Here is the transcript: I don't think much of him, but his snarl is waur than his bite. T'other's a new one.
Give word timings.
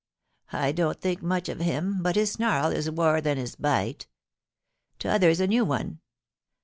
I 0.51 0.71
don't 0.71 0.99
think 0.99 1.21
much 1.21 1.47
of 1.47 1.59
him, 1.59 2.01
but 2.01 2.15
his 2.15 2.31
snarl 2.31 2.71
is 2.71 2.89
waur 2.89 3.21
than 3.21 3.37
his 3.37 3.55
bite. 3.55 4.07
T'other's 4.97 5.39
a 5.39 5.45
new 5.45 5.63
one. 5.63 5.99